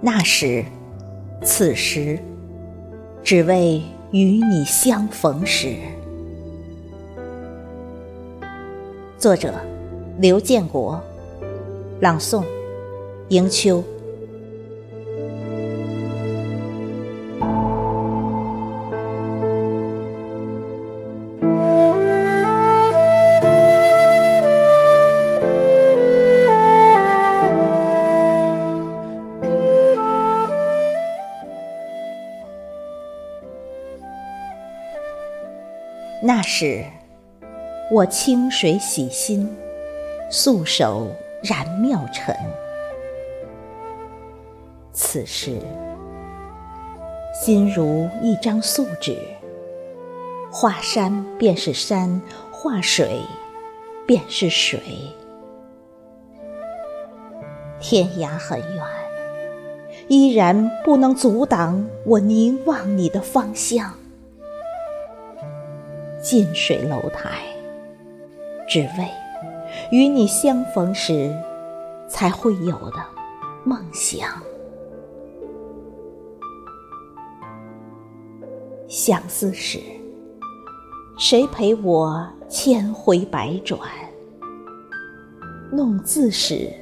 [0.00, 0.64] 那时，
[1.42, 2.16] 此时，
[3.24, 5.74] 只为与你相逢时。
[9.18, 9.52] 作者：
[10.18, 11.02] 刘建国，
[11.98, 12.44] 朗诵：
[13.30, 13.82] 迎秋。
[36.20, 36.84] 那时，
[37.92, 39.48] 我清水洗心，
[40.28, 41.06] 素手
[41.44, 42.34] 燃妙尘。
[44.92, 45.60] 此时，
[47.32, 49.16] 心如一张素纸，
[50.50, 53.20] 画山便是山，画水
[54.04, 54.80] 便是水。
[57.78, 58.84] 天涯很远，
[60.08, 63.94] 依然不能阻挡我凝望你的方向。
[66.20, 67.42] 近水楼台，
[68.68, 69.08] 只为
[69.90, 71.32] 与你相逢时
[72.08, 72.96] 才会有的
[73.64, 74.28] 梦想。
[78.88, 79.78] 相思时，
[81.18, 83.78] 谁陪我千回百转？
[85.70, 86.72] 弄字时，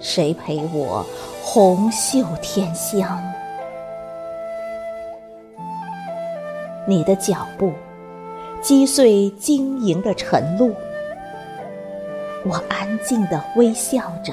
[0.00, 1.06] 谁陪我
[1.42, 3.22] 红袖添香？
[6.88, 7.72] 你的脚步。
[8.64, 10.74] 击碎晶莹的晨露，
[12.46, 14.32] 我安静地微笑着，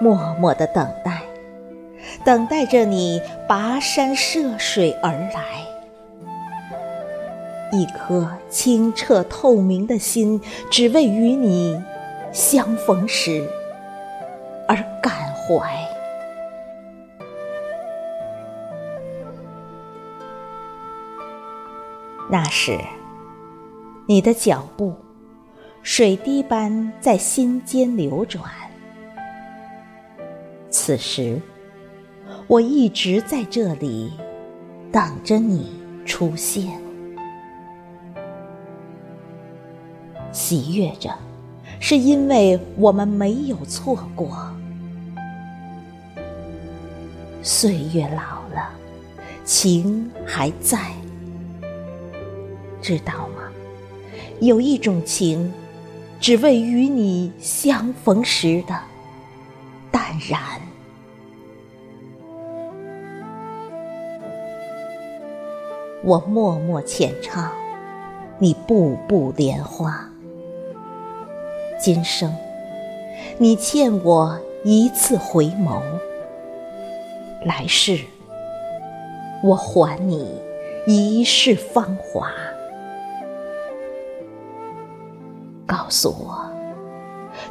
[0.00, 1.22] 默默地等待，
[2.24, 5.42] 等待着你跋山涉水而来。
[7.72, 11.82] 一颗清澈透明的心，只为与你
[12.30, 13.44] 相逢时
[14.68, 15.66] 而感怀。
[22.30, 22.78] 那时。
[24.08, 24.94] 你的脚步，
[25.82, 28.44] 水滴般在心间流转。
[30.70, 31.42] 此时，
[32.46, 34.12] 我一直在这里
[34.92, 35.72] 等着你
[36.04, 36.80] 出现，
[40.30, 41.12] 喜悦着，
[41.80, 44.54] 是因为我们没有错过。
[47.42, 48.70] 岁月老了，
[49.44, 50.92] 情还在，
[52.80, 53.45] 知道吗？
[54.40, 55.52] 有一种情，
[56.20, 58.78] 只为与你相逢时的
[59.90, 60.38] 淡然。
[66.04, 67.50] 我默默浅唱，
[68.38, 70.08] 你步步莲花。
[71.80, 72.34] 今生，
[73.38, 75.80] 你欠我一次回眸；
[77.42, 78.00] 来世，
[79.42, 80.38] 我还你
[80.86, 82.30] 一世芳华。
[85.66, 86.48] 告诉我，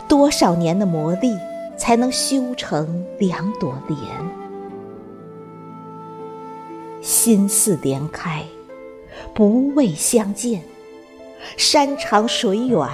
[0.08, 1.38] 多少年的磨砺，
[1.78, 4.00] 才能修成两朵莲？
[7.02, 8.44] 心似莲开，
[9.34, 10.64] 不为相见，
[11.58, 12.88] 山长水远，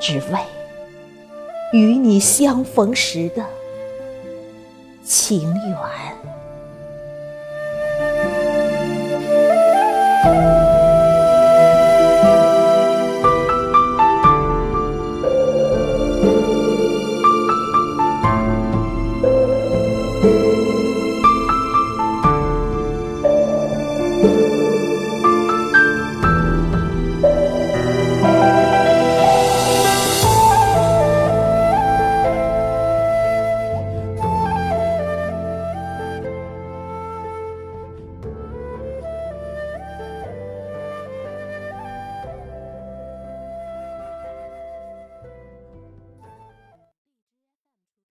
[0.00, 0.38] 只为
[1.72, 3.44] 与你相逢时的
[5.04, 5.78] 情缘。